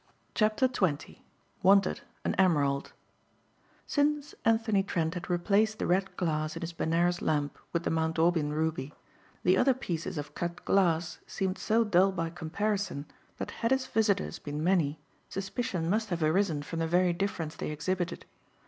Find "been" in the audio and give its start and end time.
14.39-14.63